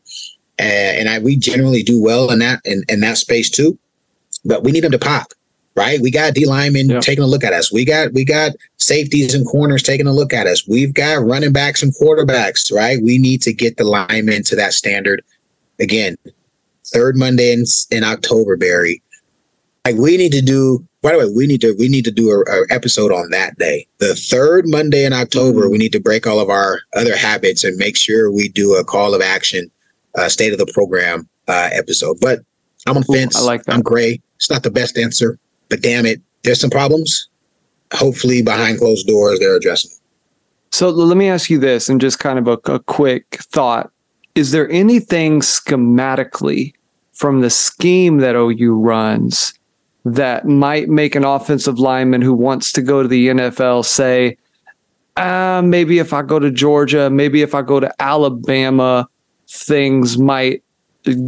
[0.59, 3.77] Uh, and I, we generally do well in that in, in that space too,
[4.45, 5.33] but we need them to pop,
[5.75, 5.99] right?
[5.99, 6.99] We got D linemen yeah.
[6.99, 7.73] taking a look at us.
[7.73, 10.67] We got we got safeties and corners taking a look at us.
[10.67, 13.01] We've got running backs and quarterbacks, right?
[13.03, 15.23] We need to get the linemen to that standard.
[15.79, 16.15] Again,
[16.93, 19.01] third Monday in, in October, Barry.
[19.85, 22.31] Like we need to do by the way, we need to we need to do
[22.31, 25.61] a, episode on that day, the third Monday in October.
[25.61, 25.71] Mm-hmm.
[25.71, 28.83] We need to break all of our other habits and make sure we do a
[28.83, 29.71] call of action,
[30.15, 32.17] uh, state of the program uh, episode.
[32.21, 32.39] But
[32.85, 33.35] I'm on fence.
[33.35, 33.73] I like that.
[33.73, 34.21] I'm gray.
[34.35, 37.29] It's not the best answer, but damn it, there's some problems.
[37.93, 39.91] Hopefully, behind closed doors, they're addressing.
[40.71, 43.91] So let me ask you this, and just kind of a, a quick thought:
[44.35, 46.73] Is there anything schematically
[47.21, 49.53] from the scheme that OU runs?
[50.05, 54.37] that might make an offensive lineman who wants to go to the NFL say,
[55.17, 59.07] uh, maybe if I go to Georgia, maybe if I go to Alabama,
[59.47, 60.63] things might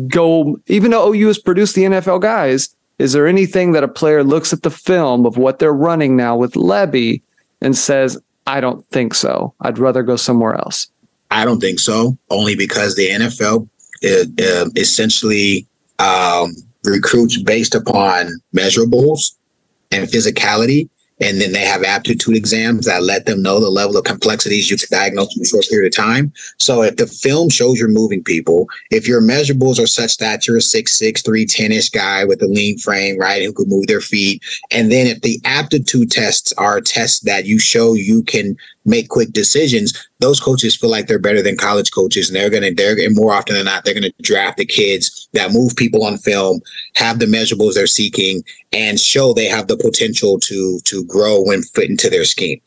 [0.08, 4.24] go, even though OU has produced the NFL guys, is there anything that a player
[4.24, 7.22] looks at the film of what they're running now with Lebby
[7.62, 9.54] and says, I don't think so.
[9.62, 10.88] I'd rather go somewhere else?
[11.32, 13.68] I don't think so, only because the NFL
[14.04, 15.68] uh, essentially
[16.00, 16.54] um,
[16.84, 19.36] recruits based upon measurables
[19.92, 20.90] and physicality
[21.24, 24.78] and then they have aptitude exams that let them know the level of complexities you
[24.78, 26.34] can diagnose in a short period of time.
[26.60, 30.58] So if the film shows you're moving people, if your measurables are such that you're
[30.58, 34.92] a 6'6, 310-ish guy with a lean frame, right, who could move their feet, and
[34.92, 39.94] then if the aptitude tests are tests that you show you can make quick decisions,
[40.20, 43.34] those coaches feel like they're better than college coaches, and they're gonna they're and more
[43.34, 46.62] often than not they're gonna draft the kids that move people on film,
[46.96, 51.62] have the measurables they're seeking, and show they have the potential to to grow when
[51.62, 52.60] fit into their scheme.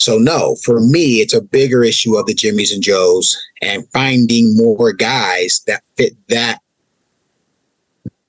[0.00, 4.56] So no, for me, it's a bigger issue of the Jimmys and Joes and finding
[4.56, 6.60] more guys that fit that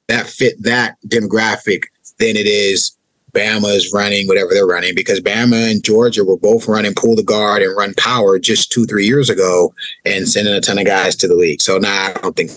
[0.08, 1.84] that fit that demographic
[2.20, 2.96] than it is
[3.34, 7.24] Bama is running whatever they're running because Bama and Georgia were both running pull the
[7.24, 9.74] guard and run power just two, three years ago
[10.06, 11.62] and sending a ton of guys to the league.
[11.62, 12.52] So now nah, I don't think.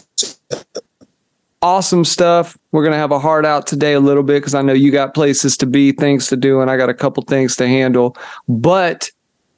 [1.62, 2.58] Awesome stuff.
[2.72, 5.14] We're to have a heart out today a little bit because I know you got
[5.14, 8.16] places to be, things to do, and I got a couple things to handle.
[8.48, 9.10] But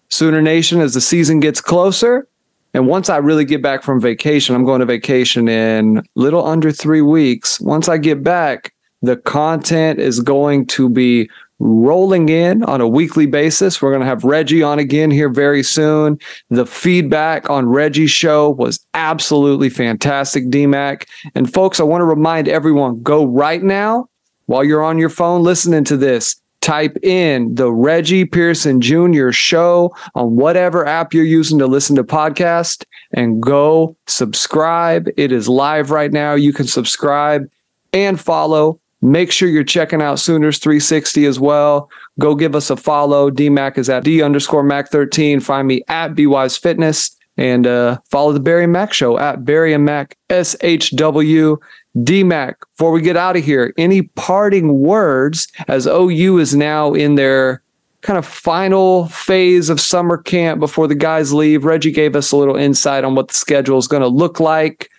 [0.08, 2.28] Sooner Nation, as the season gets closer,
[2.74, 6.70] and once I really get back from vacation, I'm going to vacation in little under
[6.70, 7.58] three weeks.
[7.58, 8.72] Once I get back,
[9.06, 13.80] the content is going to be rolling in on a weekly basis.
[13.80, 16.18] We're going to have Reggie on again here very soon.
[16.50, 21.06] The feedback on Reggie's show was absolutely fantastic, DMAC.
[21.34, 24.08] And folks, I want to remind everyone go right now
[24.46, 26.36] while you're on your phone listening to this.
[26.60, 29.30] Type in the Reggie Pearson Jr.
[29.30, 35.08] show on whatever app you're using to listen to podcast and go subscribe.
[35.16, 36.34] It is live right now.
[36.34, 37.48] You can subscribe
[37.92, 38.80] and follow.
[39.02, 41.90] Make sure you're checking out Sooners 360 as well.
[42.18, 43.30] Go give us a follow.
[43.30, 45.40] DMAC is at D underscore Mack 13.
[45.40, 49.84] Find me at BWise Fitness and uh, follow the Barry Mack show at Barry and
[49.84, 51.58] Mack SHW.
[51.98, 57.14] DMAC, before we get out of here, any parting words as OU is now in
[57.14, 57.62] their
[58.02, 61.64] kind of final phase of summer camp before the guys leave?
[61.64, 64.90] Reggie gave us a little insight on what the schedule is going to look like.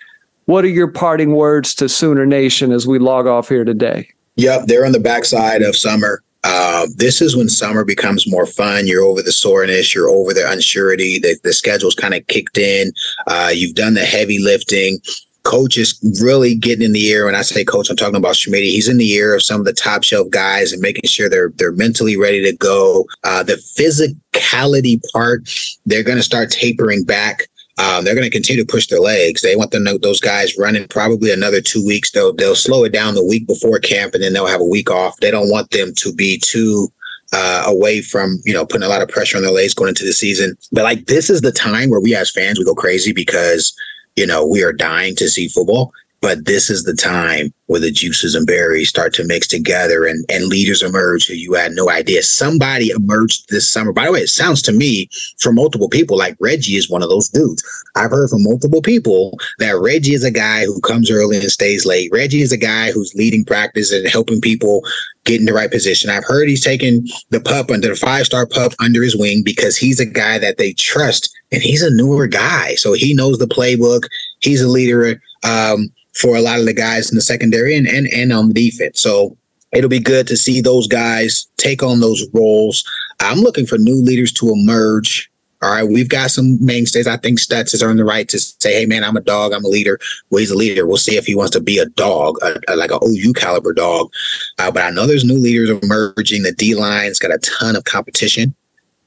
[0.48, 4.10] What are your parting words to Sooner Nation as we log off here today?
[4.38, 6.24] Yep, they're on the backside of summer.
[6.46, 8.88] Uh, this is when summer becomes more fun.
[8.88, 11.22] You're over the soreness, you're over the unsurety.
[11.22, 12.94] The, the schedule's kind of kicked in.
[13.28, 15.00] Uh, you've done the heavy lifting.
[15.44, 17.26] Coach is really getting in the ear.
[17.26, 18.64] When I say coach, I'm talking about Schmidt.
[18.64, 21.52] He's in the ear of some of the top shelf guys and making sure they're
[21.56, 23.06] they're mentally ready to go.
[23.26, 25.50] Uh, the physicality part,
[25.86, 27.50] they're going to start tapering back.
[27.78, 29.42] Um, they're going to continue to push their legs.
[29.42, 32.12] They want them those guys running probably another two weeks.
[32.12, 34.90] They'll they'll slow it down the week before camp, and then they'll have a week
[34.90, 35.18] off.
[35.18, 36.92] They don't want them to be too
[37.34, 40.06] uh, away from you know putting a lot of pressure on their legs going into
[40.06, 40.58] the season.
[40.72, 43.76] But like this is the time where we as fans we go crazy because
[44.16, 47.92] you know we are dying to see football, but this is the time where the
[47.92, 51.90] juices and berries start to mix together and, and leaders emerge who you had no
[51.90, 52.24] idea.
[52.24, 53.94] Somebody emerged this summer.
[53.94, 57.10] By the way, it sounds to me from multiple people like Reggie is one of
[57.10, 57.64] those dudes.
[57.96, 61.86] I've heard from multiple people that Reggie is a guy who comes early and stays
[61.86, 62.10] late.
[62.12, 64.84] Reggie is a guy who's leading practice and helping people
[65.26, 66.10] get in the right position.
[66.10, 69.78] I've heard he's taken the pup under the five star pup under his wing because
[69.78, 72.76] he's a guy that they trust and he's a newer guy.
[72.76, 74.08] So he knows the playbook.
[74.40, 75.22] He's a leader.
[75.44, 78.54] Um, for a lot of the guys in the secondary and, and, and on the
[78.54, 79.02] defense.
[79.02, 79.38] So
[79.72, 82.84] it'll be good to see those guys take on those roles.
[83.20, 85.30] I'm looking for new leaders to emerge.
[85.64, 87.08] All right, we've got some mainstays.
[87.08, 89.54] I think Stutz has earned the right to say, "Hey, man, I'm a dog.
[89.54, 90.00] I'm a leader."
[90.30, 90.86] Well, he's a leader.
[90.86, 93.74] We'll see if he wants to be a dog, a, a, like an OU caliber
[93.74, 94.12] dog.
[94.60, 96.44] Uh, but I know there's new leaders emerging.
[96.44, 98.54] The D line's got a ton of competition,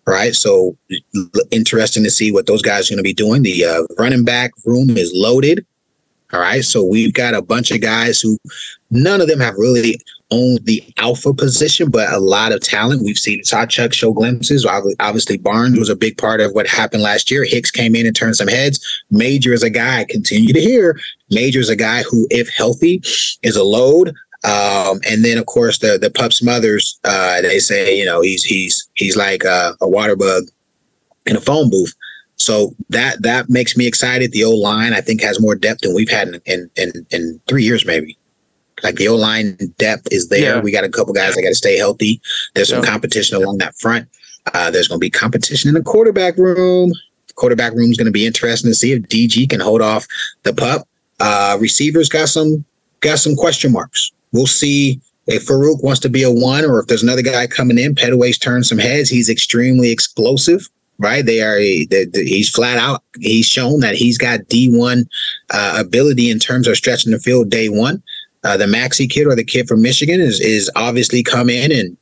[0.08, 0.34] right?
[0.34, 0.76] So
[1.52, 3.44] interesting to see what those guys are going to be doing.
[3.44, 5.64] The uh, running back room is loaded.
[6.32, 6.62] All right.
[6.62, 8.38] So we've got a bunch of guys who
[8.90, 9.98] none of them have really
[10.30, 13.02] owned the alpha position, but a lot of talent.
[13.02, 14.64] We've seen Sawchuk show glimpses.
[14.64, 17.44] Obviously, Barnes was a big part of what happened last year.
[17.44, 18.80] Hicks came in and turned some heads.
[19.10, 20.98] Major is a guy I continue to hear.
[21.30, 23.02] Major is a guy who, if healthy,
[23.42, 24.14] is a load.
[24.42, 28.42] Um, and then of course the the pup's mothers, uh, they say, you know, he's
[28.42, 30.44] he's he's like a water bug
[31.26, 31.94] in a phone booth.
[32.40, 34.32] So that that makes me excited.
[34.32, 37.40] The O line I think has more depth than we've had in in in, in
[37.46, 38.16] three years maybe.
[38.82, 40.56] Like the O line depth is there.
[40.56, 40.60] Yeah.
[40.60, 42.20] We got a couple guys that got to stay healthy.
[42.54, 42.90] There's some yeah.
[42.90, 44.08] competition along that front.
[44.54, 46.90] Uh, there's going to be competition in the quarterback room.
[47.26, 50.06] The quarterback room is going to be interesting to see if DG can hold off
[50.44, 50.88] the pup.
[51.20, 52.64] Uh, receivers got some
[53.00, 54.12] got some question marks.
[54.32, 57.78] We'll see if Farooq wants to be a one or if there's another guy coming
[57.78, 57.94] in.
[57.94, 59.10] Pettaway's turned some heads.
[59.10, 61.24] He's extremely explosive right?
[61.24, 63.02] They are they, they, he's flat out.
[63.18, 65.08] He's shown that he's got D one
[65.52, 68.02] uh, ability in terms of stretching the field day one.
[68.44, 71.96] Uh, the Maxi kid or the kid from Michigan is is obviously come in and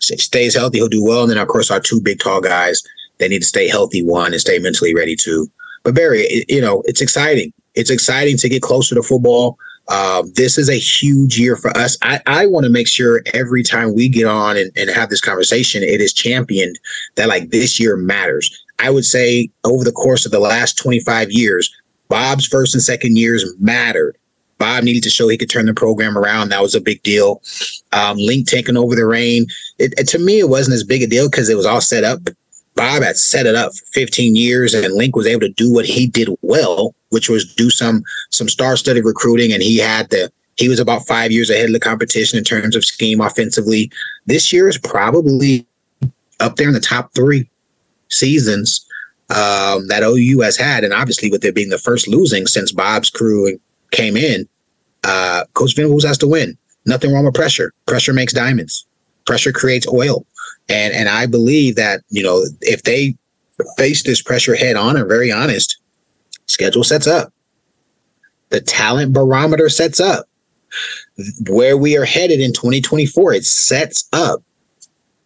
[0.00, 0.78] stays healthy.
[0.78, 1.22] He'll do well.
[1.22, 2.82] And then of course our two big tall guys.
[3.18, 5.48] They need to stay healthy one and stay mentally ready too.
[5.84, 7.52] But Barry, it, you know it's exciting.
[7.74, 9.56] It's exciting to get closer to football.
[9.88, 11.96] Uh, this is a huge year for us.
[12.02, 15.20] I, I want to make sure every time we get on and, and have this
[15.20, 16.78] conversation, it is championed
[17.16, 18.64] that like this year matters.
[18.78, 21.72] I would say over the course of the last 25 years,
[22.08, 24.16] Bob's first and second years mattered.
[24.58, 26.50] Bob needed to show he could turn the program around.
[26.50, 27.42] That was a big deal.
[27.92, 29.46] Um, Link taking over the reign.
[29.78, 32.04] It, it, to me, it wasn't as big a deal because it was all set
[32.04, 32.20] up.
[32.76, 35.84] Bob had set it up for 15 years, and Link was able to do what
[35.84, 40.68] he did well, which was do some some star-studded recruiting, and he had the he
[40.68, 43.90] was about five years ahead of the competition in terms of scheme offensively.
[44.26, 45.66] This year is probably
[46.40, 47.48] up there in the top three
[48.08, 48.84] seasons
[49.30, 53.10] um, that OU has had, and obviously with it being the first losing since Bob's
[53.10, 53.58] crew
[53.90, 54.48] came in,
[55.04, 56.56] uh, Coach Venables has to win.
[56.86, 57.72] Nothing wrong with pressure.
[57.86, 58.86] Pressure makes diamonds.
[59.26, 60.26] Pressure creates oil.
[60.68, 63.16] And and I believe that, you know, if they
[63.76, 65.78] face this pressure head on and very honest,
[66.46, 67.32] schedule sets up.
[68.50, 70.26] The talent barometer sets up.
[71.48, 74.42] Where we are headed in 2024, it sets up.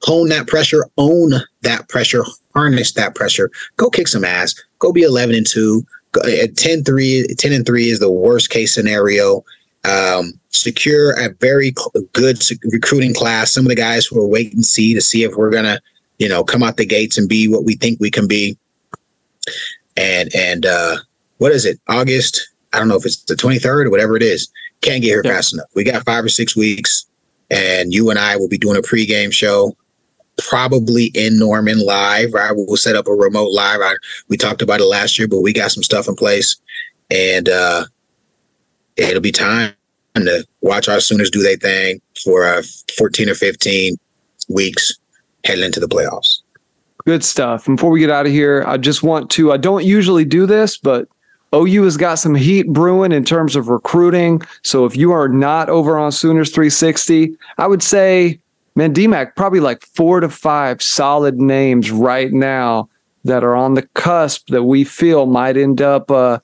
[0.02, 3.50] Hone that pressure, own that pressure, harness that pressure.
[3.76, 4.54] Go kick some ass.
[4.78, 5.84] Go be 11 and 2.
[6.24, 9.44] At 10 3, 10 and 3 is the worst case scenario.
[9.84, 11.74] Um, secure a very
[12.12, 12.42] good
[12.72, 13.52] recruiting class.
[13.52, 15.80] Some of the guys who are wait and see to see if we're gonna,
[16.18, 18.56] you know, come out the gates and be what we think we can be.
[19.96, 20.96] And and uh,
[21.38, 21.78] what is it?
[21.88, 22.48] August?
[22.72, 24.48] I don't know if it's the 23rd or whatever it is.
[24.82, 25.32] Can't get here Yeah.
[25.32, 25.66] fast enough.
[25.74, 27.06] We got five or six weeks,
[27.50, 29.74] and you and I will be doing a pregame show,
[30.38, 32.32] probably in Norman live.
[32.34, 33.80] Right, we'll set up a remote live.
[33.80, 33.94] I,
[34.28, 36.56] we talked about it last year, but we got some stuff in place,
[37.10, 37.86] and uh,
[38.96, 39.72] it'll be time
[40.16, 42.62] to watch our Sooners do their thing for uh,
[42.98, 43.96] 14 or 15
[44.48, 44.92] weeks
[45.44, 46.40] heading into the playoffs.
[47.06, 47.66] Good stuff.
[47.66, 50.76] Before we get out of here, I just want to, I don't usually do this,
[50.76, 51.06] but
[51.54, 54.42] OU has got some heat brewing in terms of recruiting.
[54.64, 58.40] So if you are not over on Sooners 360, I would say,
[58.74, 62.88] man, DMAC, probably like four to five solid names right now
[63.22, 66.40] that are on the cusp that we feel might end up uh,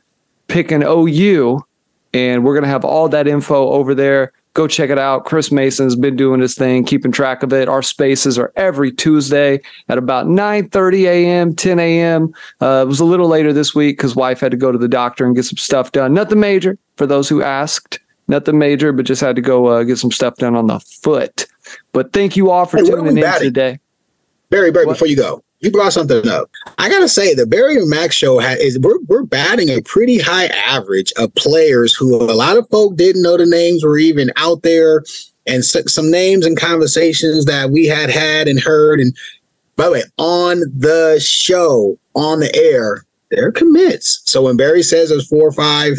[0.47, 1.67] picking OU.
[2.15, 4.33] And we're going to have all that info over there.
[4.55, 5.25] Go check it out.
[5.25, 7.69] Chris Mason's been doing his thing, keeping track of it.
[7.69, 12.35] Our spaces are every Tuesday at about 9 30 a.m., 10 a.m.
[12.61, 14.89] Uh, it was a little later this week because wife had to go to the
[14.89, 16.13] doctor and get some stuff done.
[16.13, 17.99] Nothing major for those who asked.
[18.29, 21.47] Nothing major, but just had to go uh, get some stuff done on the foot.
[21.93, 23.49] But thank you all for Hey, tuning in batting?
[23.49, 23.79] today.
[24.51, 24.95] Barry, Barry, What?
[24.95, 26.51] before you go, you brought something up.
[26.79, 30.19] I gotta say, the Barry and Mack show ha- is we're we're batting a pretty
[30.19, 34.33] high average of players who a lot of folk didn't know the names were even
[34.37, 35.05] out there,
[35.47, 39.01] and some names and conversations that we had had and heard.
[39.01, 39.17] And
[39.77, 44.23] by the way, on the show, on the air, they're commits.
[44.27, 45.99] So when Barry says there's four or five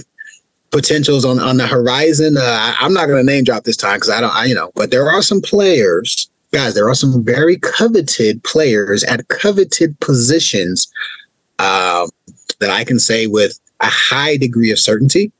[0.71, 4.09] potentials on on the horizon, uh, I, I'm not gonna name drop this time because
[4.09, 7.57] I don't, I, you know, but there are some players guys, there are some very
[7.57, 10.87] coveted players at coveted positions
[11.59, 12.09] um,
[12.59, 15.31] that I can say with a high degree of certainty,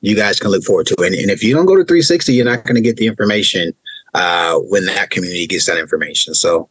[0.00, 0.96] you guys can look forward to.
[0.98, 3.72] And, and if you don't go to 360, you're not going to get the information
[4.14, 6.34] uh, when that community gets that information.
[6.34, 6.68] So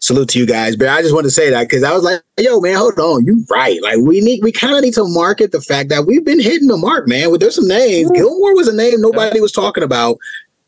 [0.00, 0.74] salute to you guys.
[0.74, 3.24] But I just wanted to say that because I was like, yo, man, hold on.
[3.24, 3.80] you're right.
[3.82, 6.68] Like we need, we kind of need to market the fact that we've been hitting
[6.68, 7.32] the mark, man.
[7.38, 8.10] There's some names.
[8.10, 10.18] Gilmore was a name nobody was talking about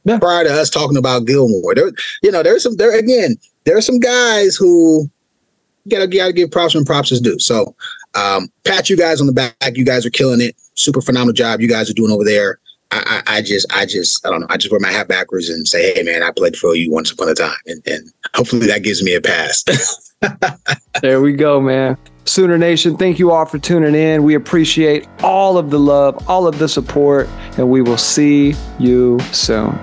[0.05, 0.19] Yeah.
[0.19, 1.75] prior to us talking about Gilmore.
[1.75, 1.91] There,
[2.23, 5.09] you know, there's some there again, there are some guys who
[5.89, 7.39] gotta, gotta give props when props is due.
[7.39, 7.75] So
[8.15, 9.57] um pat you guys on the back.
[9.75, 10.57] You guys are killing it.
[10.75, 12.59] Super phenomenal job you guys are doing over there.
[12.91, 14.47] I, I, I just I just I don't know.
[14.51, 17.11] I just wear my hat backwards and say, hey man, I played for you once
[17.11, 17.57] upon a time.
[17.67, 19.65] And, and hopefully that gives me a pass.
[21.03, 21.99] There we go, man.
[22.27, 24.23] Sooner Nation, thank you all for tuning in.
[24.23, 29.21] We appreciate all of the love, all of the support, and we will see you
[29.33, 29.79] soon.